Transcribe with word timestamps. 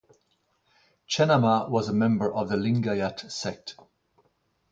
Chennamma 1.07 1.69
was 1.69 1.87
a 1.87 1.93
member 1.93 2.33
of 2.33 2.49
the 2.49 2.55
Lingayat 2.55 3.31
sect. 3.31 3.75